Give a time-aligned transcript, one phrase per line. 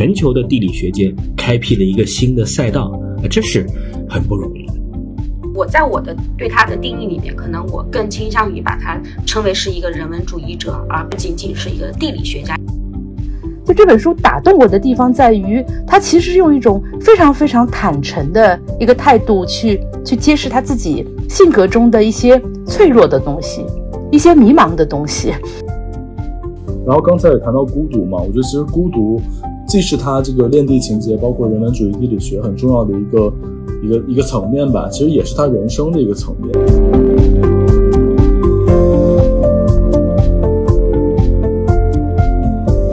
[0.00, 2.90] 在全球的地理学界开辟了一个新的赛道，
[3.22, 3.66] 啊，这是
[4.08, 4.72] 很不容易的。
[5.54, 12.56] 我在我的对他的定义里面，可能我更倾向于把他称为是一个人文主义者，而不仅仅是一个地理学家。
[13.66, 23.66] 就这本书打动我的地方在于，他其实用一种非常非常坦诚的一个态度去去揭示他自己性格中的一些脆弱的东西，
[24.10, 25.34] 一些迷茫的东西。
[26.86, 29.20] 然后刚才也谈到孤独嘛，我觉得其实孤独
[29.70, 33.32] 既是他这个恋地情节，包括人文主义地理学很重要的一个
[33.80, 36.52] 一个一个层面吧，其实也是他人生的一个层面。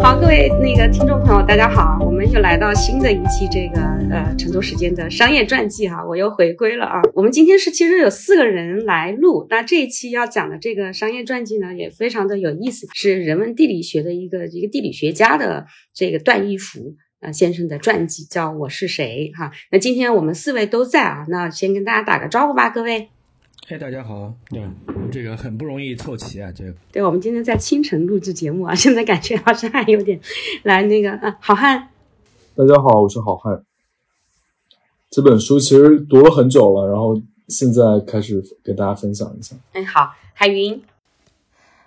[0.04, 1.87] 好，各位那个听众朋友，大家好，
[2.28, 3.80] 们又来到新的一期这个
[4.12, 7.02] 呃成都时间的商业传记哈，我又回归了啊。
[7.14, 19.54] 我们今天是其实有四个人来录，那这一期要讲的这个商业传记呢，也非常的有意思，是人文地理学的一个一个地理学家的这个段义孚呃先生的传记，叫我是谁哈。
[19.72, 23.08] 那今天我们四位都在啊，那先跟大家打个招呼吧，各位。
[23.70, 24.62] 嘿，大家好，对，
[25.12, 26.74] 这个很不容易凑齐啊，这个。
[26.92, 30.20] 对，我们今天在清晨录制节目啊，现在感觉好像还有点，
[30.64, 31.90] 来那个啊，好汉，
[32.58, 33.62] 大家好，我是好汉。
[35.12, 39.56] 这本书其实读了很久了，然后现在开始给大家分享一下。
[39.74, 40.82] 哎，好，海云，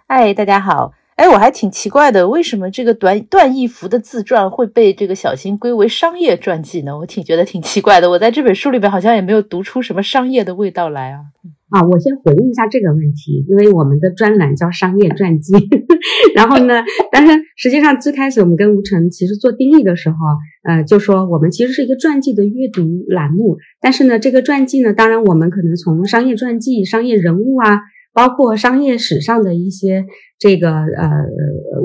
[0.06, 0.94] 哎，大家好。
[1.16, 6.96] 哎，我还挺奇怪的，为什么这个段段义孚的自传会被这个小新归为商业传记呢？
[6.96, 8.08] 我挺觉得挺奇怪的。
[8.08, 11.24] 我在这本书里边好像也没有读出什么商业的味道来啊。
[11.70, 15.54] 啊，我先回应一下这个问题，因为我们的专栏叫商业传记。
[16.34, 20.16] 然后呢，但是实际上最开始我们跟吴晨其实做定义的时候，
[20.64, 23.58] 呃，就说我们其实是一个传记的阅读栏目。
[23.80, 27.80] 但是呢，这个传记呢，当然我们可能从商业传记、商业人物啊。
[28.12, 30.04] 包括商业史上的一些
[30.36, 31.08] 这个呃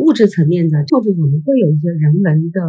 [0.04, 2.62] 物质层面的，或者我们会有一些人文的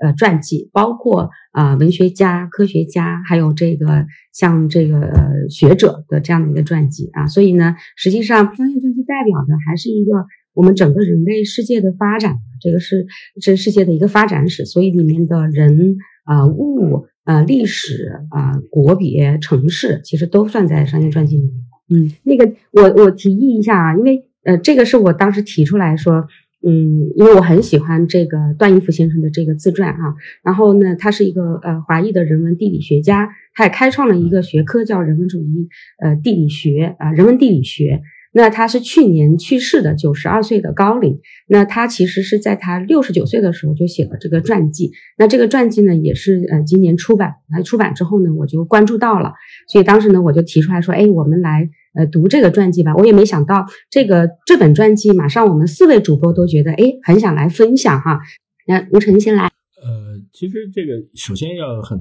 [0.00, 5.12] 呃传记，包括啊文学家、科学家，还有这个像这个
[5.48, 7.26] 学者的这样的一个传记啊。
[7.26, 13.06] 所以呢，实际上商业传记代表的还是一个我们整个人类世界的发展，这个是
[13.40, 14.64] 这世界的一个发展史。
[14.64, 21.54] 所以里面的人啊物啊历史啊国别城市，其实都算在商业传记里面。
[21.92, 26.26] 嗯，那个我我提议一下啊，因为呃，这个是我当时提出来说，
[26.62, 35.68] 嗯，因为我很喜欢这个段义孚先生的这个自传啊，然后呢，他是一个呃华裔的人文地理学家，他也开创了一个学科叫人文主义
[36.02, 38.02] 呃地理学啊，人文地理学。
[38.32, 41.20] 那他是去年去世的，九十二岁的高龄。
[41.48, 44.92] 那他其实是在他六十九岁的时候就写了这个传记。
[45.16, 47.36] 那这个传记呢，也是呃今年出版。
[47.50, 49.32] 那出版之后呢，我就关注到了，
[49.66, 51.70] 所以当时呢，我就提出来说，哎，我们来。
[51.92, 58.20] 呃，读这个传记吧，我也没想到这个这本传记，马上我们四位主播都觉得，哎，很想来分享哈。
[58.66, 59.50] 那吴晨先来。
[59.82, 61.98] 呃，其实这个首先要很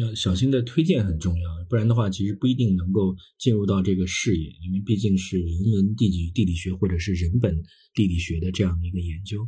[0.00, 7.54] 要小心的推荐很重要，不然的话，其实不一定能够进入到这个视野，因为毕竟是人文地理地理学或者是人本
[7.94, 9.46] 地理学的这样的一个研究。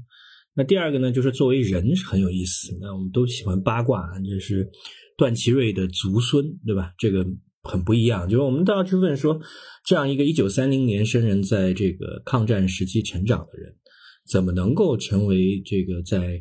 [0.55, 2.77] 那第二个呢，就是作为人是很有意思。
[2.83, 4.69] 那我们都喜欢八卦，就是
[5.17, 6.93] 段祺瑞的族孙，对吧？
[6.99, 7.25] 这个。
[7.63, 9.41] 很不一样，就是我们都要去问说，
[9.85, 13.75] 这样一个一九三零年生人，在这个抗战时期成长的人，
[14.27, 16.41] 怎么能够成为这个在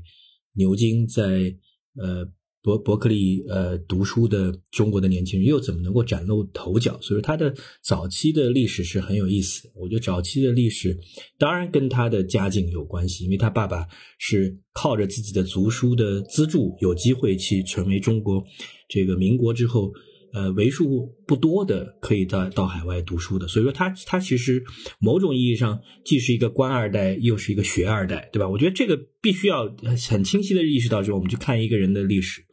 [0.53, 1.53] 牛津、在
[1.99, 2.25] 呃
[2.61, 6.97] 伯伯克利呃读书的中国的年轻人，又怎么能够崭露头角？
[7.01, 7.53] 所以，他的
[7.83, 9.69] 早期的历史是很有意思。
[9.75, 10.97] 我觉得早期的历史
[11.37, 13.85] 当然跟他的家境有关系，因为他爸爸
[14.19, 18.43] 是靠着自己的族书的资助，有机会去成为中国
[18.87, 19.91] 这个民国之后。
[20.37, 24.63] 呃，为数不多的可以到到海外读书的，所以说他他其实
[24.99, 28.47] 某种意义上既是一个官二代，又是一个学二代，对吧？
[28.47, 29.75] 我觉得这个必须要
[30.07, 32.43] 很清晰的意识到，就我们去看一个人的历史。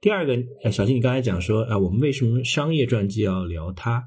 [0.00, 0.36] 第二个，
[0.72, 4.02] 小新，你刚才讲说啊，我们为什么商业传记要聊他？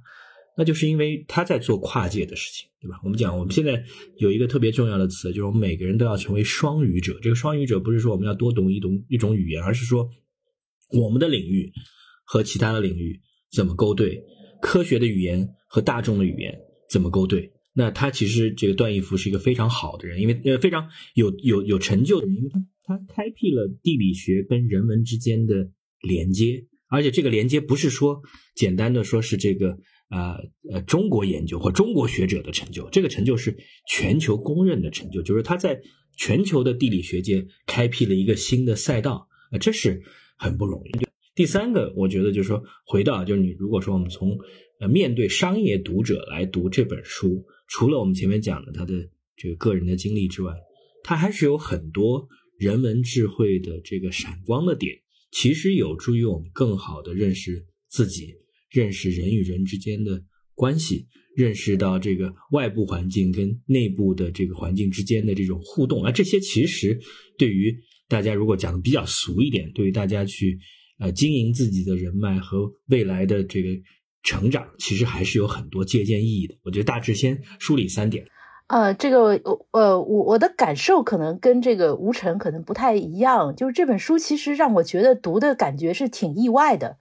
[0.57, 2.99] 那就是因为他在做跨界的事情，对吧？
[3.05, 3.81] 我们讲我们现在
[4.17, 7.17] 有一个特别重要的词，就是我们每个人都要成为双语者。
[7.21, 10.09] 这个双语者不是说我们要多懂一种一种语言，而是说
[10.91, 11.71] 我们的领域。
[12.31, 13.19] 和其他的领域
[13.51, 14.23] 怎么勾兑？
[14.61, 16.57] 科学的语言和大众的语言
[16.89, 17.51] 怎么勾兑？
[17.73, 28.21] 那他其实这个段义孚是一个非常好的人，因为呃非常有有有成就的人，因为他他开辟了地理学跟人文之间的连接，而且这个连接不是说
[28.55, 29.77] 简单的说是这个
[30.09, 30.37] 呃
[30.71, 33.57] 呃中国研究或中国学者的成就，这个成就是
[33.89, 35.81] 全球公认的成就，就是他在
[36.15, 40.01] 全球的地理学界开辟了一个新的赛道，呃这是
[40.37, 41.10] 很不容易。
[41.33, 44.37] 第三个，我觉得就是说，回到就是你如果说我们从
[44.79, 50.53] 呃面对商业读者来读这本书，除了我们前面讲的他的这个个人的经历之外，
[51.03, 54.97] 他还是有很多人文智慧的这个闪光的点，
[55.31, 58.35] 其实有助于我们更好的认识自己，
[58.69, 60.23] 认识人与人之间的
[60.53, 66.03] 关系，认识到这个外部环境跟内部的这个环境之间的这种互动。
[66.05, 66.99] 而这些其实
[67.37, 67.73] 对于
[68.09, 70.59] 大家如果讲的比较俗一点，对于大家去
[71.01, 73.67] 呃经营自己的人脉和未来的这个。
[74.23, 76.53] 成长其实还是有很多借鉴意义的。
[76.63, 78.23] 我觉得大致先梳理三点。
[78.67, 83.55] 呃，这个呃，我我的感受可能跟这个吴晨可能不太一样。
[83.55, 86.97] 就是这本书其实让我觉得读的感觉是挺意外的。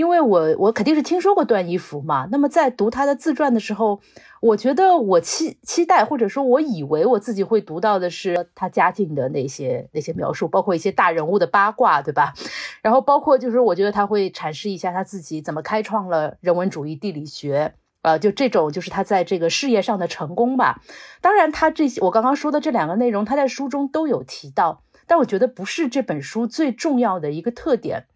[0.00, 4.00] 因为我我肯定是听说过段义孚嘛，那么在读他的自传的时候，
[4.40, 12.32] 我觉得我期期待或者说我以为我自己会读到的是他家境的那些那些描述，包括一些大人物的八卦，对吧？
[12.80, 20.80] 然后包括就是我觉得他会阐释一下他自己怎么开创了人文主义地理学，呃，就这种就是他在这个事业上的成功吧。
[21.20, 28.06] 当然，他这些我刚刚说的这两个内容，他在书中都有提到，但我觉得不是这本书最重要的一个特点。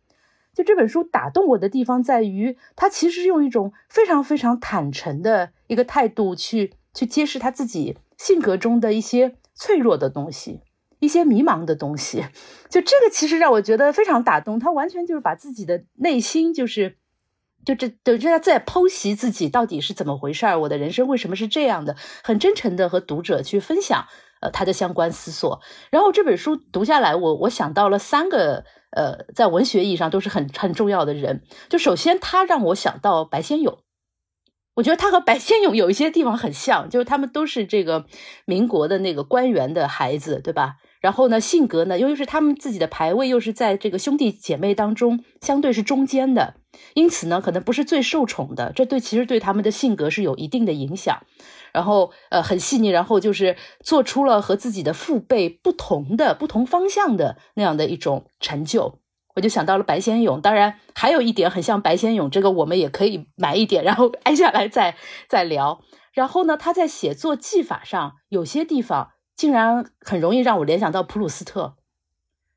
[0.54, 10.60] 就这本书打动我的地方在于，他其实用一种非常非常坦诚的一个态度去去揭示他自己性格中的一些脆弱的东西，
[11.00, 12.24] 一些迷茫的东西。
[12.68, 16.98] 就这个其实让我觉得非常打动，他完全就是把自己的内心，就是
[17.64, 24.06] 就这等于他在剖析自己到底是怎么回事儿，我的人生为什么是这样的，很真诚的和读者去分享
[24.40, 25.60] 呃他的相关思索。
[25.90, 28.64] 然后这本书读下来，我我想到了三个。
[28.94, 31.42] 呃，在文学意义上都是很很重要的人。
[31.68, 33.78] 就首先，他让我想到白先勇，
[34.76, 38.06] 我觉得他和白先勇有一些地方很像，就是他们都是这个
[38.44, 40.76] 民国的那个官员的孩子，对吧？
[41.04, 46.54] 然后呢，性格呢，由于是他们自己的排位又是在这个兄弟姐妹当中相对是中间的，
[46.94, 48.72] 因此呢，可能不是最受宠的。
[48.74, 51.20] 这对其实对他们的性格是有一定的影响。
[51.74, 59.00] 然后，呃，很细腻，然后就是做出了和自己的父辈不同的、不同方向的那样的一种成就，
[59.36, 60.40] 我就想到了白先勇。
[60.40, 64.96] 当然，还有一点很像白先勇，这个我们也可以买一点，然后 挨下来再
[65.28, 65.82] 再聊。
[66.14, 71.76] 然后呢，他在写作技法上有些地方竟然很容易让我联想到普鲁斯特，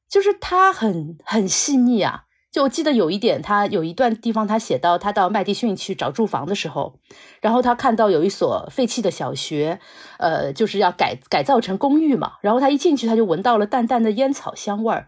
[0.09, 2.23] 就是他很很细腻啊。
[2.49, 6.97] 就我记得有一点，他有一段地方，他写到他到麦迪逊去找住房的时候，
[7.41, 9.79] 然后他看到有一所废弃的小学，
[10.17, 12.33] 呃，就是要改改造成公寓嘛。
[12.41, 15.07] 然后他一进去，他就闻到了淡淡的烟草香味儿，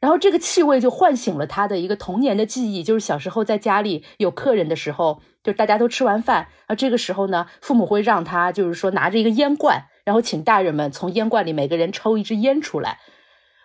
[0.00, 12.98] 然后这个气味就唤醒了他的一个童年的记忆，就是小时候在家里有客人的时候，就大家都吃完饭，啊，这个时候呢，父母会让他就是说拿着一个烟罐，然后请大人们从烟罐里每个人抽一支烟出来。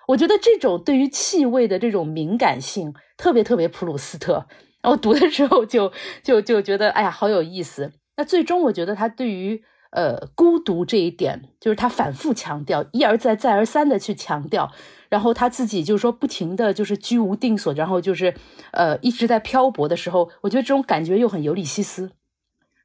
[0.09, 4.45] 我觉得这种对于气味的这种敏感性特别特别普鲁斯特，
[4.81, 5.91] 然后读的时候就
[6.23, 7.91] 就就觉得哎呀好有意思。
[8.15, 14.71] 那最终我觉得他对于呃孤独这一点，就是他反复强调，一而再再而三的去强调，
[15.09, 18.33] 然后他自己就是说不停的就是居无定所，然后就是
[18.71, 22.11] 呃一直在漂泊的时候，我觉得这种感觉又很尤里西斯，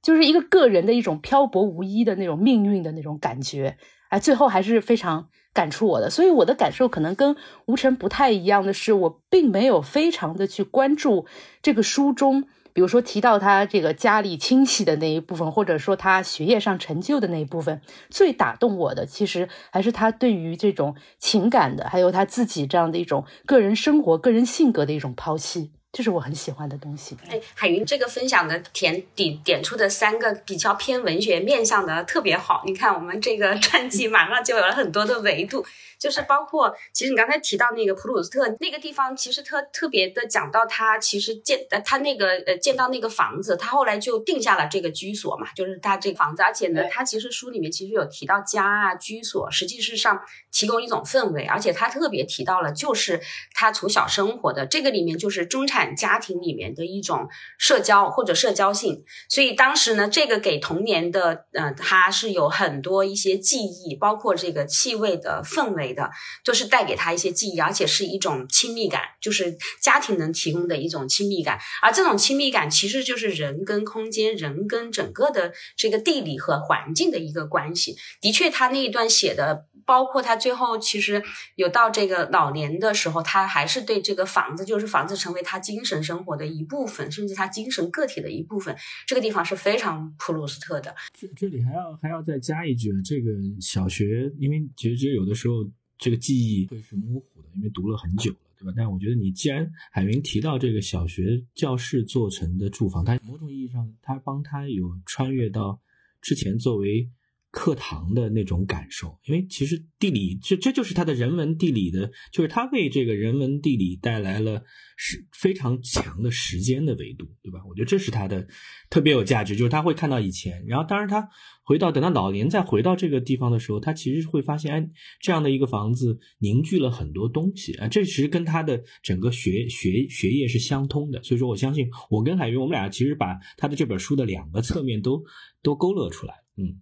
[0.03, 3.77] 就是一个个人的一种漂泊无依的那种命运的那种感觉。
[4.09, 5.29] 哎，最后还是非常。
[5.55, 7.37] 感触我的，所以我的感受可能跟
[7.67, 11.27] 吴晨不太一样的是，我并没有非常的去关注
[11.61, 17.83] 这个书中，比如说提到他这个家里亲戚的那一部分，或者说他学业上成就的那一部分。
[18.09, 25.73] 最打动我的，其实还是他对于这种情感的，还有他自己这样的一种个人生活、个人性格的一种剖析。
[25.93, 27.15] 这是我很喜欢的东西。
[27.29, 32.63] 哎，海云这个分享的点点点出的三个比较偏文学面向的特别好。
[32.65, 35.65] 你看，我们这个 传记马上就有了很多的维度。
[36.03, 53.21] 就是包括，其实你刚才提到那个普鲁斯特那个地方，其实特特别的讲到他其实建呃他那个呃建到那个房子，他后来就定下了这个居所嘛，就是他这个房子，而且呢，他其实书里面其实有提到家啊居所，实际是上提供一种氛围，而且他特别提到了就是
[53.55, 57.29] 他从小生活的这个里面就是中产家庭里面的一种
[57.59, 65.92] 社交或者社交性，所以当时呢，这个给童年的呃他是有很多一些记忆，包括这个气味的氛围。
[65.93, 66.11] 的，
[66.45, 71.59] 就是带给他一些记忆，而且是一种亲密感，就是家庭能提供的一种亲密感。
[71.81, 77.97] 而这种亲密感，其实就是人跟空间、人跟整个的这个地理和环境的一个关系。
[78.21, 81.23] 的确，他那一段写的，包括他最后其实
[81.57, 88.77] 有到这个老年的时候，他还是对这个房子，就是房子成为他精神生活的一部分，甚至他精神个体的一部分。
[89.07, 90.95] 这个地方是非常普鲁斯特的。
[91.19, 93.31] 这这里还要还要再加一句，这个
[93.61, 95.55] 小学，因为其实有的时候。
[95.99, 98.73] 这个记忆会是模糊的，因为读了很久了，对吧？
[98.77, 105.81] 但我觉得你既然海云提到这个小学教室做成的住房，它某种意义上，它帮他有穿越到
[106.21, 107.09] 之前作为
[107.53, 114.65] 课堂的那种感受，因为其实地理这这就是他的人文地理的，就是他为这个人文地理带来了
[114.97, 117.61] 是非常强的时间的维度，对吧？
[117.69, 118.49] 我觉得这是他的
[118.89, 121.29] 特别有价值，就是他会看到以前，然后当然他
[121.63, 124.91] 回到等到老年再回到这个地方的时候，他其实会发现，哎，
[125.21, 135.23] 这样的一个房子凝聚了很多东西啊，这其实跟他的整个学学学业是相通的，所以说我相信我跟海云，我们俩其实把他的这本书的两个侧面都
[135.63, 136.81] 都勾勒出来，嗯。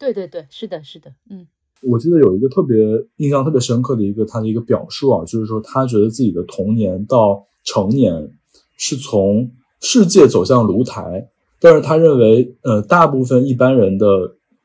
[0.00, 1.46] 对对对，是的，是的，嗯，
[1.82, 2.78] 我记得有一个特别
[3.18, 8.30] 印象特别深刻的一个他的一个表述啊，就是说他觉得自己的童年到成年
[8.78, 9.50] 是从
[9.82, 11.28] 世界走向炉台，
[11.60, 14.06] 但是他认为，呃，大部分一般人的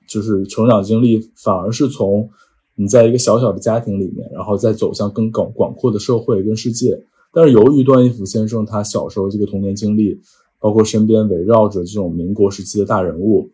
[0.07, 2.29] 就是成长经历反而是从
[2.75, 6.97] 你在一个小小的家庭里面，然后再走向更广广阔的社会跟世界。
[7.33, 10.17] 但是由于段义孚先生他小时候这个童年经历，
[10.59, 13.51] 包括身边围绕着这种民国时期的大人物。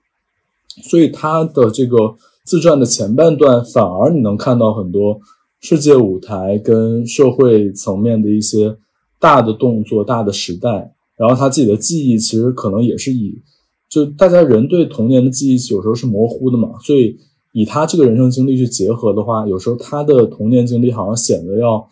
[0.89, 5.19] 所以他的这个自传的前半段，反而你能看到很多
[5.59, 8.77] 世界舞台跟社会层面的一些
[9.19, 10.93] 大的动作、大的时代。
[11.17, 13.37] 然后他自己的记忆其实可能也是以，
[13.89, 16.69] 就大家人对童年的记忆有时候是模糊的嘛。
[16.83, 17.17] 所以
[17.53, 21.87] 以他这个人生经历去结合的话，有时候他的童年经历好像显得要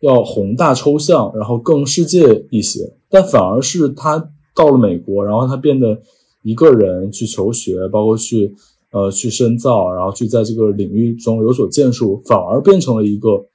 [0.00, 2.94] 要宏大抽象，然后更世界一些。
[3.08, 6.00] 但反而是他到了美国，然后他变得。
[6.42, 8.54] 一个人去求学，包括去
[8.90, 13.46] 呃去深造，然后去在这个领域中有所建树，反而变成了一个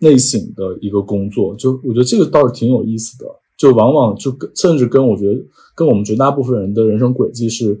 [0.00, 1.54] 内省的一个工作。
[1.56, 3.24] 就我觉得这个倒是挺有意思的。
[3.56, 5.40] 就往往就跟甚至跟我觉得
[5.76, 7.78] 跟我们绝大部分人的人生轨迹是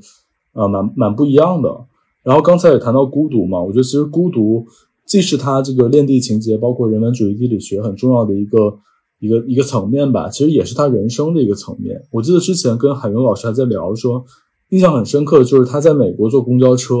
[0.52, 1.86] 呃蛮蛮不一样的。
[2.22, 4.64] 然后刚才也谈到孤独嘛，我觉得其实孤独
[5.04, 8.78] 既是他这个恋地情节，包括人文主义地理学很重要的一个
[9.18, 12.00] 一个一个层面吧，其实也是他人生的一个层面。
[12.12, 14.24] 我记得之前跟海云老师还在聊说。
[14.72, 16.94] 印象很深刻的就是他在美国坐公交车，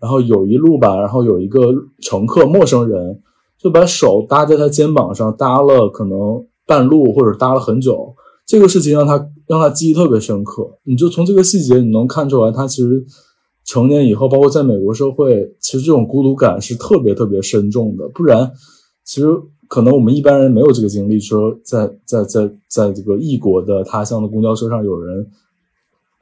[0.00, 1.60] 然后有一路吧，然后有一个
[2.00, 3.20] 乘客陌生人
[3.58, 8.14] 就把手搭在他肩膀上搭了可能半路或者搭了很久，
[8.46, 10.78] 这个事情让他让他记忆特别深刻。
[10.84, 13.04] 你就从这个细节你能看出来，他其实
[13.66, 18.08] 成年以后，包括在美国社会，其实这种孤独感是特别特别深重的。
[18.14, 18.50] 不然，
[19.04, 19.28] 其实
[19.68, 25.26] 可能我们一般人没有这个经历，说在在在在这个异国的他乡的公交车上有人。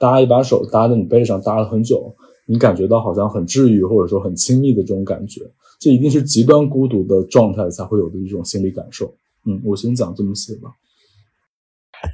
[0.02, 2.12] 搭一把手搭在你背上，搭了很久，
[2.47, 5.42] 你感觉到好像很治愈，或者说很亲密的这种感觉，
[5.78, 9.14] 这一定是极端孤独的状态才会有的一种心理感受。
[9.47, 10.73] 嗯，我先讲这么写吧。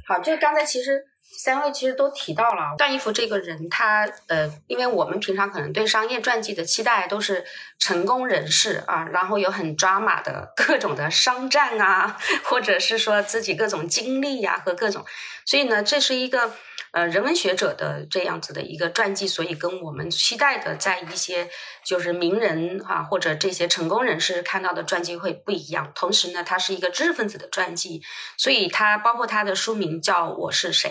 [0.07, 1.03] 好，这个刚才其实
[1.35, 7.43] 三位其实都提到了段义孚这个人，他呃，因为我们平常可能对商业传记的期待都是
[7.79, 15.03] 成功人士啊，然后有很抓马的各种的商战啊，或者是说自己各种经历呀和各种，
[15.43, 16.51] 所以呢，这是一个。
[16.91, 21.49] 呃，人文学者的这样子的一个传记，所以跟我们期待的在一些
[21.85, 25.91] 就是名人哈或者这些成功人士看到的传记会不一样。
[25.93, 28.01] 同时呢，它是一个知识分子的传记，
[28.37, 30.89] 所以它包括它的书名叫《我是谁》。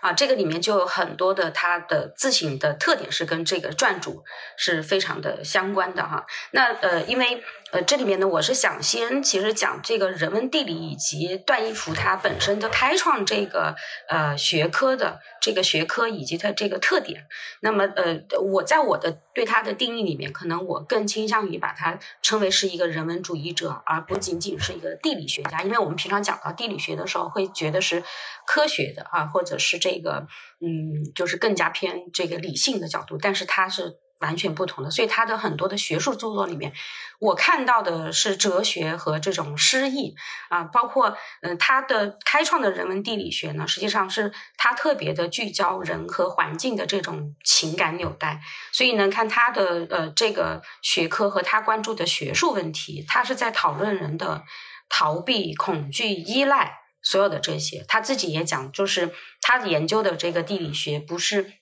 [0.00, 4.24] 啊，这个里面就有很多的它的字形的特点是跟这个传主
[4.56, 6.24] 是非常的相关的哈。
[6.52, 13.76] 那呃，因为呃这里面呢，我是想先其实讲这个人文地理以及段义孚他本身的开创这个
[14.08, 17.26] 呃学科的这个学科以及它这个特点。
[17.60, 25.62] 那么呃，我在我的对他的定义里面，可能我更倾向于把它称为是一个人文主义者，而不仅仅是一个地理学家。
[25.62, 28.02] 因为我们平常讲到地理学的时候，会觉得是
[28.46, 29.98] 科学的啊，或者是这。
[29.98, 30.28] 个
[30.60, 34.90] 嗯，就是更加偏这个理性的角度，但是它是完全不同的。
[34.90, 36.72] 所以他的很多的学术著作里面，
[37.18, 40.14] 我看到的是哲学和这种诗意
[40.48, 48.40] 啊，包括嗯，他的开创的人文地理学呢，实际上是他特别的聚焦人和环境的这种情感纽带。
[48.72, 54.44] 所以呢，看他的呃这个学科和他关注的学术问题，他是在讨论人的
[54.88, 56.80] 逃避、恐惧、依赖。
[57.00, 61.52] 所有的这些，他自己也讲，就是他研究的这个地理学不是。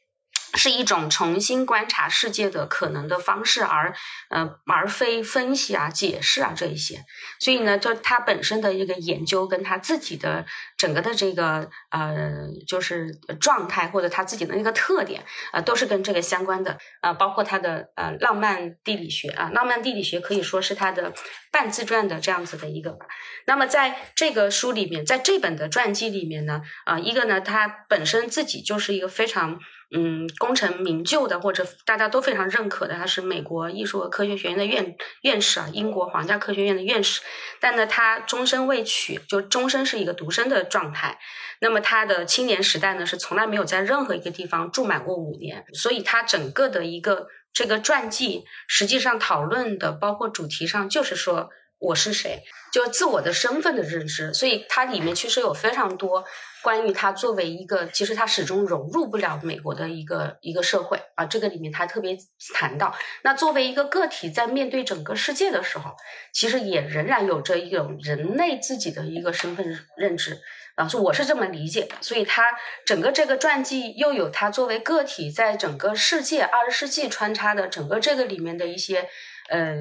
[0.55, 3.95] 是一种重新观察世界的可能的方式，而
[4.31, 7.05] 呃，而非分析啊、解释啊这一些。
[7.39, 17.13] 所以呢，就他本身的一个研究，跟他自己的整个的这个呃，就是状态或者他自己的那个特点啊，都是跟这个相关的啊。
[17.13, 21.13] 包括他的呃浪漫地理学啊，浪漫地理学可以说是他的
[21.51, 23.07] 半自传的这样子的一个吧。
[23.47, 29.59] 那么在这个书里面，在这本的传记里面呢，啊，一个呢，他本身自己就是一个非常。
[29.95, 37.23] 嗯，功成名就的，或者大家都非常认可的，他是美国艺术和科学学院的院院士啊，英国皇家科学院的院士。
[37.61, 41.19] 但呢，他终身未娶，就终身是一个独身的状态。
[41.61, 52.43] 那么他的青年时代呢，是从来没有在任何一个地方住满过五年，所以他整个的一个这个传记实际上讨论的，包括主题上，就是说我是谁，
[52.73, 54.33] 就自我的身份的认知。
[54.33, 56.25] 所以它里面其实有非常多
[56.63, 61.27] 关于他作为一个，其实他始终融入不了美国的一个一个社会啊。
[61.27, 62.17] 这个里面他特别
[62.55, 65.95] 谈到，那作为一个个体在面对整个世界的时候，
[66.33, 70.41] 其实也仍然有着一种人类自己的一个身份认知。
[70.77, 72.43] 啊，是我是这么理解，所以他
[72.85, 79.09] 整个这个传记又有他作为个体在整个世界二十世纪穿插的整个这个里面的一些
[79.49, 79.77] 呃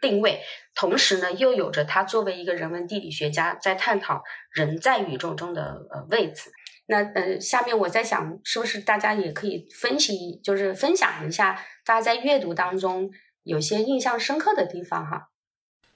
[0.00, 0.40] 定位，
[0.74, 4.22] 同时呢又有着他作为一个人文地理学家在探讨
[4.52, 6.50] 人在宇宙中的呃位置。
[6.86, 13.10] 那呃，下面我在想，是不是大家也可以分析，就是分享一下大家在阅读当中
[13.44, 15.29] 有些印象深刻的地方哈。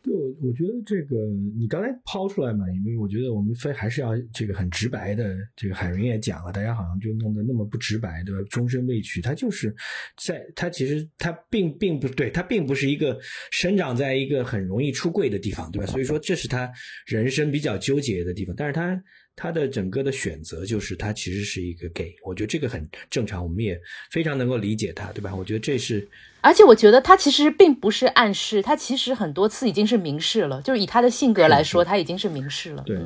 [0.04, 1.16] 对，我我觉得这个
[1.58, 5.34] 你刚才抛出来嘛，因为我觉得我们非还是要这个很直白的。
[5.56, 8.46] 这个海云也讲了，大家好像就弄得那么不直白，对吧？
[8.50, 9.74] 终身未娶，他就是
[10.22, 13.18] 在他其实他并并不对，他并不是一个
[13.50, 15.86] 生长在一个很容易出柜的地方，对吧？
[15.86, 16.70] 所以说这是他
[17.06, 19.02] 人生比较纠结的地方，但是他。
[19.36, 25.34] 他的整个的选择就是他其实是一个 gay，我觉得这个很正常，我们也非常能够理解他，对吧？
[25.34, 26.06] 我觉得这是，
[26.40, 32.84] 而且我觉得他其实并不是暗示，他其实很多次已经是明示了，就是以他的性格来说，他已经是明示了。
[32.86, 32.96] 对，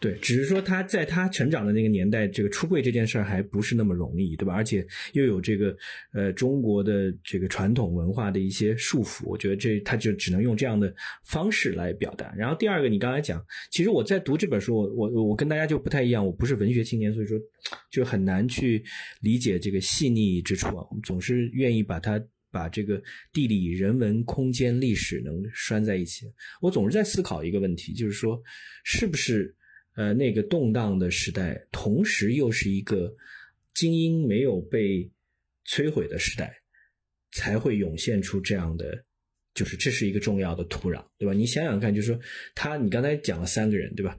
[0.00, 4.52] 对，只是说他在他成长的那个年代，这个出柜这件事儿还不是那么容易，对吧？
[4.52, 5.76] 而且又有这个
[6.12, 10.92] 呃中国的这个传统文化的一些束缚，我觉得这他就只能用这样的
[11.24, 12.34] 方式来表达。
[12.36, 15.67] 然后第二个，你刚才讲，其实我在读这本书，我我我跟大家。
[15.68, 17.38] 就不太一样，我不是文学青年，所以说
[17.90, 18.82] 就很难去
[19.20, 20.86] 理解这个细腻之处啊。
[20.90, 22.20] 我们总是愿意把它
[22.50, 23.00] 把这个
[23.32, 26.24] 地理、人文、空间、历史能拴在一起。
[26.62, 28.42] 我总是在思考一个问题，就是说，
[28.84, 29.54] 是不是
[29.96, 33.14] 呃那个动荡的时代，同时又是一个
[33.74, 35.08] 精英没有被
[35.66, 36.52] 摧毁的时代，
[37.32, 39.04] 才会涌现出这样的，
[39.52, 41.34] 就是这是一个重要的土壤，对吧？
[41.34, 42.18] 你想想看，就是说
[42.54, 44.18] 他，你刚才讲了三个人，对吧？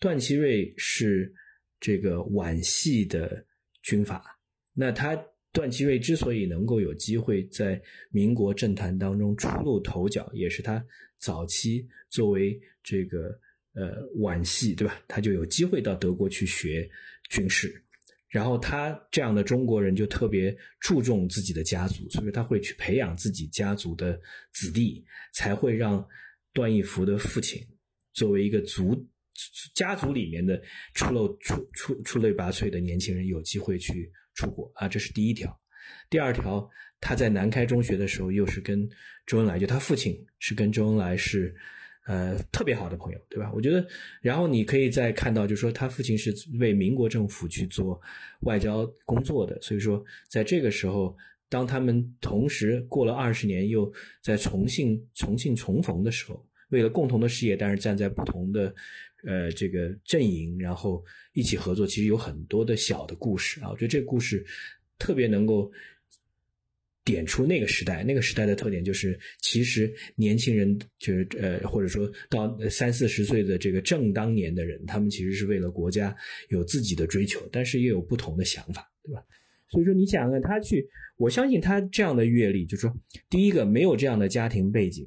[0.00, 1.32] 段祺瑞是
[1.80, 3.44] 这个皖系的
[3.82, 4.22] 军阀，
[4.74, 5.20] 那他
[5.52, 7.80] 段祺瑞之所以能够有机会在
[8.10, 10.84] 民国政坛当中初露头角，也是他
[11.18, 13.28] 早期作为这个
[13.74, 15.00] 呃皖系，对吧？
[15.08, 16.88] 他就有机会到德国去学
[17.28, 17.82] 军事，
[18.28, 24.20] 然后他这样的中国人就特别注重自己的家族，所以他会去培养自己家族的
[24.52, 26.06] 子弟，才会让
[26.52, 27.60] 段义孚的父亲
[28.12, 29.04] 作为一个族。
[29.74, 30.60] 家族里面的
[30.94, 35.58] 出漏出出出类拔萃的年轻人有机会去出国啊，这是第一条。
[36.10, 36.68] 第二条，
[37.00, 38.88] 他在南开中学的时候，又是跟
[39.26, 41.54] 周恩来，就他父亲是跟周恩来是
[42.06, 43.50] 呃特别好的朋友，对吧？
[43.54, 43.86] 我觉得，
[44.20, 48.00] 然后你可以再看到，就是说他父亲是为民国政府去做
[48.40, 51.16] 外交工作的，所以说在这个时候，
[51.48, 53.90] 当他们同时过了二十年，又
[54.22, 58.74] 在重庆重庆重逢的时候，为了共同的事业，但是站在不同的。
[59.24, 63.68] 呃，这个阵营，然后一起合作，其实有很多的小的故事啊。
[63.68, 64.46] 我觉得这个故事
[64.96, 65.68] 特别能够
[67.04, 76.16] 点出那个时代，那个时代的特点就是，其实年轻人就是呃，或者说到三四十岁的这个正当年的人，他们其实是为了国家
[76.50, 79.20] 有自己的追求，但是也有不同的想法，对吧？
[79.68, 82.96] 所以说，你想想他去，我相信他这样的阅历，就是说，
[83.28, 85.04] 第一个没有这样的家庭背景，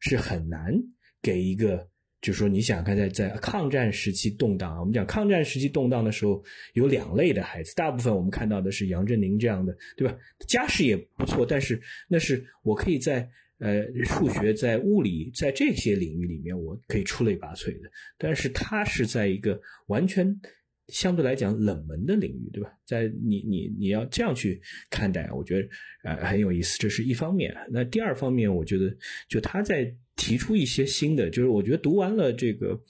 [0.00, 0.74] 是很难
[1.22, 1.88] 给一个。
[2.20, 6.40] 就是说，你想看，在在抗战时期动荡，我们讲抗战时期动荡的时候，
[6.74, 10.16] 有两类的孩子，大部分我们看到的是杨振宁这样的，对吧？
[10.46, 17.90] 家世也不错，但是那是我可以在呃数学、在物理、在这些领域里面，我可以出类拔萃的。
[18.16, 20.40] 但是他是在一个完全
[20.86, 22.72] 相对来讲冷门的领域，对吧？
[22.86, 25.68] 在你你你要这样去看待，我觉得
[26.04, 27.52] 呃很有意思，这是一方面。
[27.68, 28.96] 那第二方面，我觉得
[29.28, 29.92] 就他在。
[30.22, 32.80] 提出一些新的，就是我觉得读完了这个，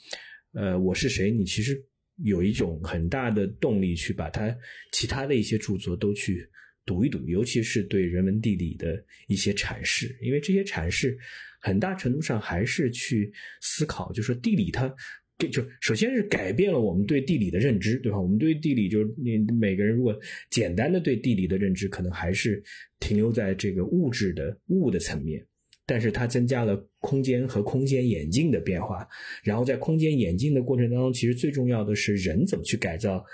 [0.52, 1.30] 呃，我是谁？
[1.30, 1.82] 你其实
[2.22, 4.54] 有一种很大的动力去把它
[4.92, 6.46] 其他的一些著作都去
[6.84, 11.16] 读一读，尤其是对人文地理的一些阐释，因为这些阐释
[11.62, 14.94] 很大程度上还是去思考，就是说地理它，
[15.38, 18.20] 就首先是改变了我们对地理的认知，对吧？
[18.20, 20.14] 我们对地理就是你每个人如果
[20.50, 22.62] 简单的对地理的认知，可能还是
[23.00, 25.42] 停留在这个物质的物的层面。
[25.86, 29.06] 但是它增加了空间和空间演进的变化，
[29.42, 33.24] 然后在空间演进的过程当中，其实最重要的是人怎么去改造，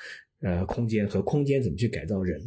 [0.41, 2.41] 呃，空间和空间怎么去改造人，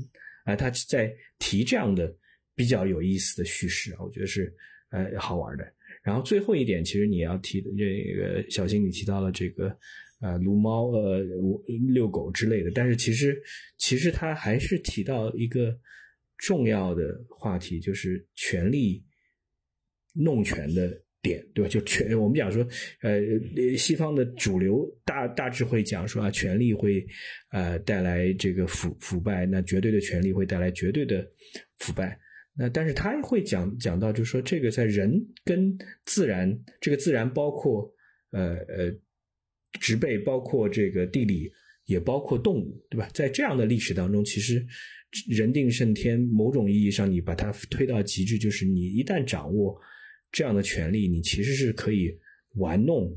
[0.46, 2.14] 啊，他在提这样的
[2.56, 4.54] 比较有意思的叙事啊，我觉得是
[4.90, 5.64] 呃好玩的。
[6.04, 9.78] 然后最后一点，其实你要提的这个小新，你提到了这个
[10.20, 11.20] 呃撸猫呃
[11.94, 13.40] 遛狗之类的，但是其实
[13.78, 15.78] 其实他还是提到一个
[16.38, 19.04] 重要的话题，就是权力
[20.14, 20.90] 弄权的
[21.22, 21.70] 点，对吧？
[21.70, 22.68] 就权，我们讲说，
[23.02, 23.22] 呃，
[23.78, 27.06] 西方的主流大大致会讲说啊，权力会
[27.52, 31.26] 呃带来这个腐腐败，那绝对的权力会带来绝对的
[31.78, 32.20] 腐败。
[32.54, 37.90] 那但是他会讲讲到，就是说这个在人跟自然，这个自然包括
[38.32, 38.92] 呃呃
[39.80, 41.50] 植被，包括这个地理，
[41.86, 43.08] 也包括动物，对吧？
[43.14, 44.66] 在这样的历史当中，其实
[45.30, 49.80] 人定胜天，某种意义上你把它推到极致，就是你一旦掌握
[50.32, 52.18] 这样的权利，你其实是可以
[52.56, 53.12] 玩弄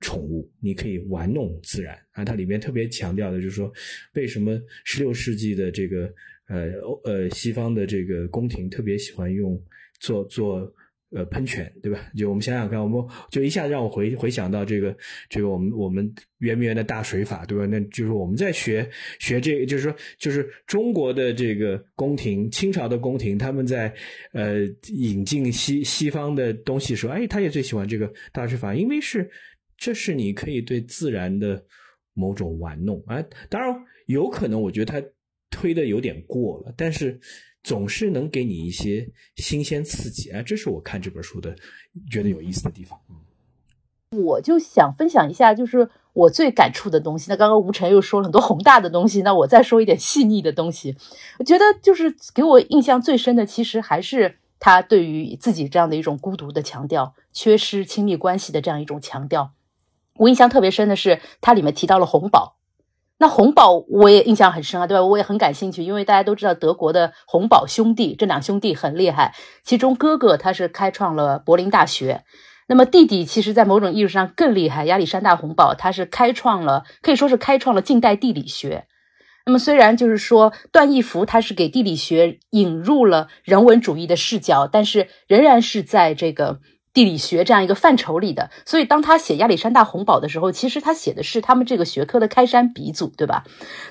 [0.00, 2.24] 宠物，你可以玩弄自然啊。
[2.24, 3.72] 它里面特别强调的就是说，
[4.14, 6.12] 为什么十六世纪的这个。
[6.46, 6.72] 呃，
[7.04, 9.58] 呃，西方的这个宫廷特别喜欢用
[9.98, 10.70] 做做
[11.14, 12.10] 呃喷泉，对吧？
[12.16, 14.96] 就我们想想看，我们就一下让我回回想到这个
[15.28, 17.66] 这个我们我们圆明园的大水法，对吧？
[17.66, 23.94] 那就是我们在学学这个，就是说就是中国的这个宫廷，清朝的宫廷，他们在
[24.32, 29.30] 呃引进西西方的东西时候，哎，他也最喜欢这个大水法，因为是
[29.76, 31.64] 这是你可以对自然的
[32.12, 33.24] 某种玩弄啊。
[33.48, 33.74] 当然
[34.06, 35.06] 有可能，我觉得他。
[35.50, 37.16] 推的有点过了，但是
[37.64, 40.42] 总是能给你一些新鲜刺激啊！
[40.42, 41.56] 这是我看这本书的
[42.10, 43.00] 觉得有意思的地方。
[44.10, 47.26] 我就想分享一下，就是我最感触的东西。
[47.30, 50.96] 那刚刚吴晨又说了很多宏大的东西，那我再说一点细腻的东西。
[51.38, 59.52] 我觉得就是给我印象最深的，其实还是他对于自己这样的一种孤独的强调，缺失亲密关系的这样一种强调。
[60.16, 62.56] 我印象特别深的是，它里面提到了红宝。
[63.24, 65.02] 那洪堡我也印象很深啊，对吧？
[65.02, 72.24] 我也很感兴趣，因为大家都知道德国的洪堡兄弟这两兄弟很厉害，其中哥哥他是开创了柏林大学，
[72.68, 78.84] 那么弟弟其实在某种意义上更厉害，亚历山大洪堡他是开创了可以说是开创了近代地理学。
[79.46, 86.60] 那么虽然就是说段义孚他是给地理学引入了人文主义的视角，但是仍然是在这个。
[86.94, 93.42] 地理学这样一个范畴里的，所以当他写亚历山大红堡的时候，其实他写的是他们这个学科的开山鼻祖，对吧？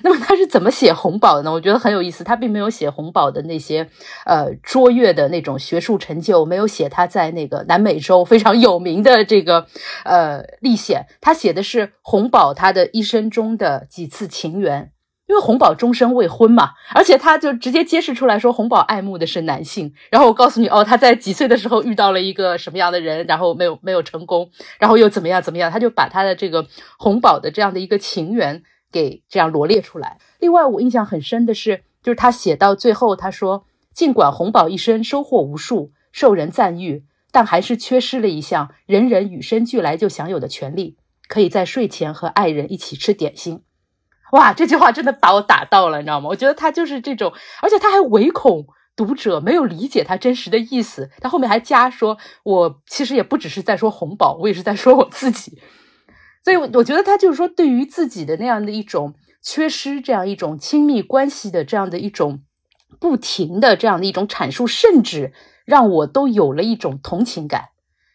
[0.03, 1.51] 那么他是怎么写红堡的呢？
[1.51, 3.89] 我觉得很有意思，他并没有写红堡的那些
[4.25, 9.67] 呃卓越的那种学术成就，没有写他在那个南美洲非常有名的这个
[10.05, 14.92] 呃历险，他写的是红堡他的一生中的几次情缘。
[15.25, 19.93] 因为红宝终身未婚嘛，而且他就直接揭示出来说，红宝爱慕的是男性。
[20.09, 26.67] 然后我告诉你，哦，他在几岁的时候遇到了一个什么样的人，然后没有没有成功，然后又怎么样怎么样，他就把他的这个
[26.99, 30.17] 红宝的这样的一个情缘给这样罗列出来。
[30.39, 40.97] 另外，我印象很深的是，就是他写到最后，他说，尽管红宝一生收获无数，受人赞誉，但还是缺失了一项人人与生俱来就享有的权利，
[41.29, 43.61] 可以在睡前和爱人一起吃点心。
[44.33, 46.27] 哇，这句话真的把我打到了，你知道吗？
[46.29, 48.65] 我觉得他就是这种，而且他还唯恐
[48.95, 51.11] 读者没有理解他真实的意思。
[51.21, 55.59] 他后面还加说：“我其实也不只是在说红宝，我也是在说我自己。”
[56.43, 62.41] 所以，我觉得他就是说，对于自己的那样的一种缺失，这样一种亲密关系的这样的一种
[62.99, 65.31] 不停的这样的一种阐述，甚至
[65.63, 67.69] 让我都有了一种同情感。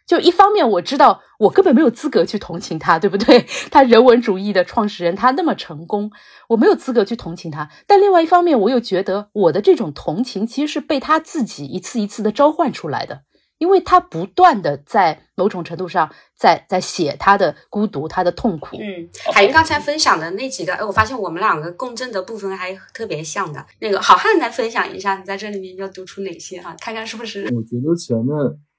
[0.08, 3.44] 就一方面我知道我根本没有资格去同情他，对不对？
[3.70, 6.10] 他人文主义的创始人，他那么成功，
[6.48, 7.68] 我没有资格去同情他。
[7.86, 13.20] 但另外一方面，我又觉得我的这种同情其实是被他自己一次一次的召唤出来的，
[13.58, 18.78] 因为他不断的在某种程度上在在写他的孤独，他的痛苦。
[18.78, 23.62] 嗯，海云刚才分享的那几个，哎，我发现我们两个共振的部分还特别像的。
[23.80, 26.74] 那个好汉来分享一下，你在这里面要读出哪些哈？
[26.80, 27.44] 看看是不是？
[27.54, 28.34] 我觉得前面。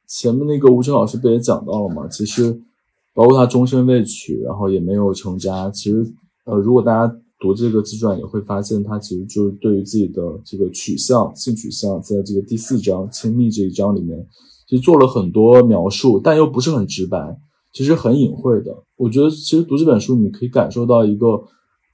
[0.10, 2.08] 前面那个吴晨老师不也讲到了吗？
[2.08, 2.60] 其实，
[3.14, 5.70] 包括他终身未娶，然后也没有成家。
[5.70, 6.04] 其实，
[6.46, 14.28] 呃，如果大家读这个自传，也会发现他其实就是对于自己的这个取向、性取向，在这个第四章亲密这一章里面，
[14.68, 17.38] 其实做了很多描述，但又不是很直白，
[17.72, 18.76] 其实很隐晦的。
[18.98, 21.44] 我觉得，其实读这本书，你可以感受到一个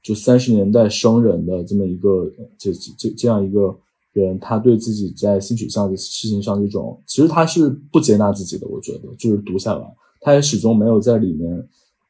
[0.01, 3.75] 就三十年代生人的这么一个这这这样一个。
[4.21, 8.65] 人他对自己在性取向的事情上这种，其实他是不接纳自己的。
[8.67, 9.85] 我觉得就是读下来，
[10.21, 11.51] 他也始终没有在里面，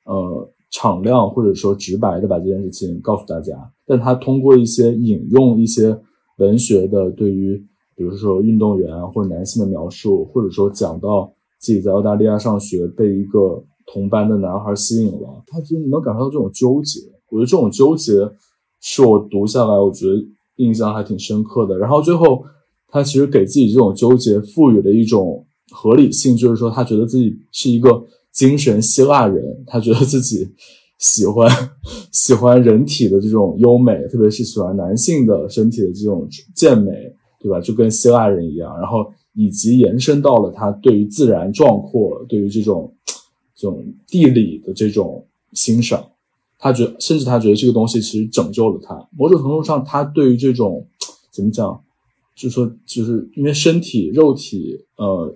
[0.06, 3.54] 呃，敞亮或者说直白的把这件事情告诉大家。
[3.88, 6.00] 但他通过一些引用一些
[6.38, 7.58] 文学的对于，
[7.96, 17.00] 比如说运动员或者男性的描述，或者说讲到自己在澳大利亚上学被一个同班的男孩吸引了，他就能感受到这种纠结。
[17.32, 18.14] 我觉得这种纠结
[18.80, 20.35] 是我读下来，我觉得。
[20.58, 21.78] 印象还挺深刻的。
[21.78, 22.44] 然后最后，
[22.88, 30.48] 他其实给自己这种纠结赋予了一种合理性，就是说他觉得自己是一个精神希腊人，他觉得自己
[31.00, 31.50] 喜欢
[32.12, 36.92] 喜欢人体的这种优美，特别是喜欢男性的身体的这种健美。
[37.38, 37.62] 对吧？
[37.62, 42.92] 就跟希腊人一样，然后以及延伸到了他对于自然壮阔、对于这种
[43.56, 46.04] 这种地理的这种欣赏。
[46.58, 48.96] 他觉，甚至他觉得这个东西其实拯救了他。
[49.18, 50.88] 某种程度上，他对于这种
[51.32, 51.84] 怎么讲，
[52.36, 55.36] 就是说就是因为身体、肉体，呃，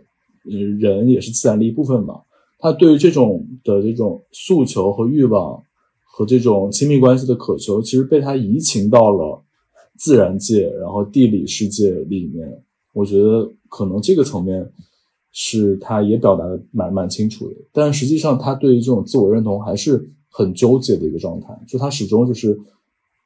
[0.79, 2.21] 人也是自然的一部分嘛。
[2.57, 5.61] 他对于这种的这种诉求和欲望，
[6.05, 9.43] 和这种亲密关系的渴求，其实被他移情到了
[9.97, 12.63] 自然界，然后地理世界里面。
[12.93, 14.67] 我觉得可能这个层面
[15.31, 20.09] 是他也表达的蛮蛮清楚的，但实际上他对于这种自我认同还是。
[20.29, 22.57] 很纠结的一个状态，就他始终就是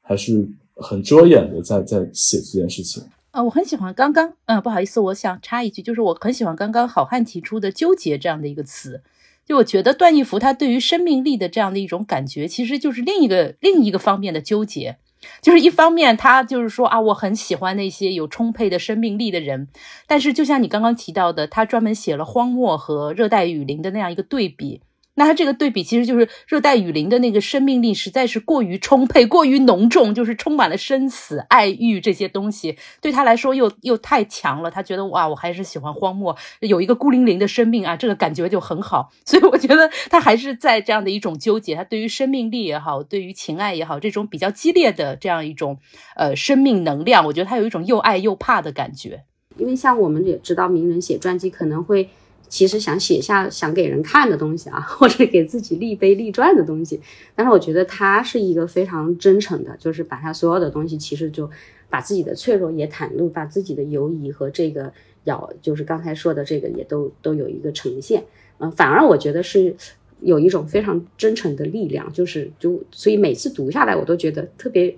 [0.02, 3.02] 还是很遮掩的在在写这件事情。
[3.30, 9.02] 啊，我很喜欢刚刚，嗯，不好意思，我想插一句，就是我很喜欢刚刚好汉提出的“纠结”这样的一个词。
[9.44, 14.98] 就我觉得段义孚他对于生命力的这样的一种感觉，其实就是另一个另一个方面的纠结。
[15.42, 19.68] 就是一方面，他就是说啊，我很喜欢那些有充沛的生命力的人，
[20.06, 24.80] 但是就像你刚刚提到的，他专门写了荒漠和热带雨林的那样一个对比。
[25.14, 34.70] 那它这个对比其实就是热带雨林的那个生命力实在是过于充沛、过于浓重，就是充满了生死、爱欲这些东西，对他来说又又太强了。
[34.70, 39.10] 他觉得哇，我还是喜欢荒漠，有一个孤零零的生命啊，这个感觉就很好。
[39.24, 45.78] 所以我觉得他还是在这样的一种纠结，他对于生命力也好，对于情爱也好，这种比较激烈的这样一种
[46.16, 49.22] 呃生命能量，我觉得他有一种又爱又怕的感觉。
[49.56, 52.08] 因为像我们也知道，名人写传记可能会。
[52.54, 57.00] 其实想写下想给人看的东西啊， 或者给自己立碑立传的东西，
[57.34, 61.50] 但是我觉得他是一个非常真诚的，就是把他所有的东西，其实就
[61.90, 64.92] 把自己的脆弱也袒露，把自己的犹疑和这个
[65.24, 68.22] 要，就是刚才说的这个也都都有一个呈现。
[68.58, 69.74] 嗯，反而我觉得是
[70.20, 74.96] 有一种非常真诚的力量，就是就所以每次读下来，我都觉得特别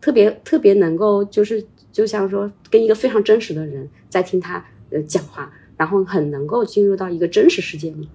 [0.00, 5.52] 特别特别能够，就是就像说跟一个非常真实的人在听他呃讲话。
[5.84, 8.08] 然后很能够进入到一个真实世界里。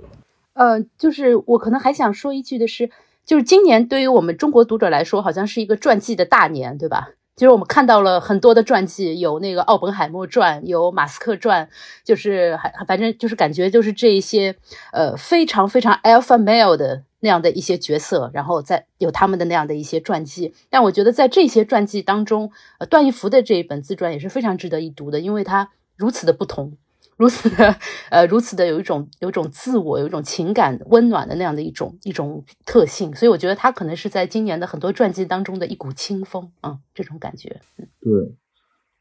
[0.54, 2.90] 呃，就是我可能还想说一句的是，
[3.24, 7.12] 就是今年对于我们中国读者来说，好像是一个传记的大年，对吧？
[7.36, 11.70] 就是我们看到了很多的传记，有那个奥本海默传，有马斯克传，
[12.04, 14.56] 就是还反正就是感觉就是这一些
[14.92, 20.56] 呃非常非常 alpha male 的那样的一些角色，然后在有他们的那样的一些传记。
[20.72, 26.74] 但我觉得在这些传记当中，呃，段义孚的这一本自传也是非常值得一读的，因为它如此的不同。
[27.20, 27.76] 如此的，
[28.10, 37.60] 呃，如此的有一种有一种自我，有一种情感温暖的那样的一种一种特性，所以我觉得他可能是在今年的很多传记当中的一股清风啊，这种感觉。
[38.00, 38.32] 对，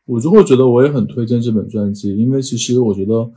[0.05, 3.31] 我就会觉得我也很推荐这本传记，因为其实我觉得，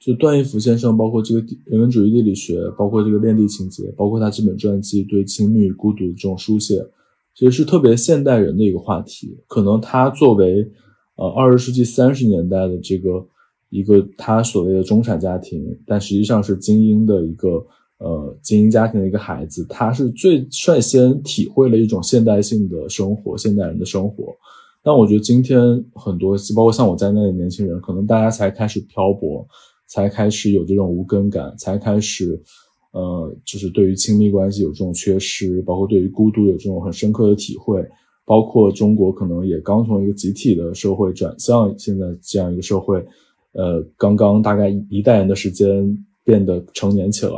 [0.00, 6.82] 就段义孚先生，包括这个人文主义地理学，包括这个恋地情节，包括他这本传记对亲密与孤独的这种书写，
[7.34, 9.36] 其实是特别现代人的一个话题。
[9.46, 10.72] 可能他作为
[11.16, 13.26] 呃二十世纪三十年代的这个。
[13.72, 24.24] 一个他所谓的中产家庭，但实际上是精英的一个呃精英家庭的一个孩子，他是最率先体会了一种现代性的生活，现代人的生活。
[24.82, 25.58] 但我觉得今天
[25.94, 29.46] 很多，包括像我在内的年轻人，可能大家才开始漂泊，
[29.86, 32.38] 才开始有这种无根感，才开始
[32.92, 37.82] 呃，就是对于亲密关系有这种缺失，包括对于孤独有这种很深刻的体会。
[38.24, 43.04] 包括中国可能也刚从一个集体的社会转向现在这样一个社会。
[43.52, 47.32] 呃，刚刚大概一代人的时间变得成年起来，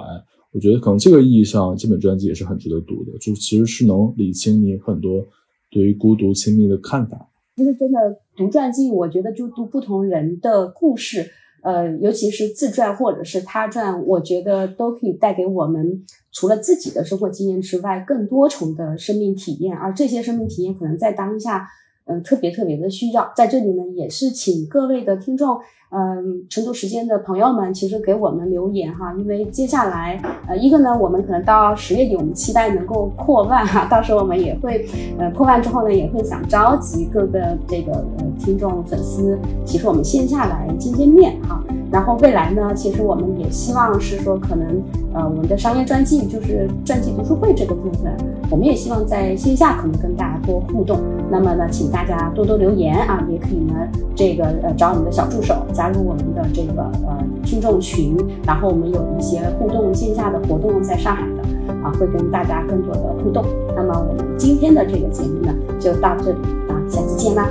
[0.53, 5.25] 我觉得可能这个意义上，这本专辑也是很值得读的，就其实是能理清你很多
[5.71, 7.29] 对于孤独亲密的看法。
[7.57, 7.99] 其实真的
[8.37, 11.31] 读传记，我觉得就读不同人的故事，
[11.63, 21.67] 呃，尤其是自传或者是他传，我觉得都可以带给我们除了自己的生活经验之外，更多重的生命体验，而这些生命体验可能在当下，
[22.07, 23.33] 嗯，特别特别的需要。
[23.35, 25.59] 在这里呢，也是请各位的听众。
[25.97, 34.85] 嗯，成都时间的朋友们，其实给我们留言哈，因为接下来，呃，一个呢，我们可能到十月底，我们期待能够破万哈，到时候我们也会，
[35.19, 41.63] 呃，破万之后呢，也会想召集各个这个呃听众粉丝，其实我们线下来见见面哈。
[41.93, 44.83] 然后未来呢，其实我们也希望是说，可能
[45.15, 48.13] 呃，我们的商业传记就是传记读书会这个部分，
[48.51, 50.99] 我们也希望在线下可能跟大家多互动。
[51.35, 53.75] 那么呢，请大家多多留言啊，也可以呢，
[54.15, 58.17] 这个呃找我们的小助手加入我们的这个呃听众群，
[58.47, 61.43] 然后我们有一些互动线下的活动在上海的
[61.83, 63.45] 啊，会跟大家更多的互动。
[63.75, 67.49] 那么我们今天的这个节目呢，就到这里啊，下期见啦。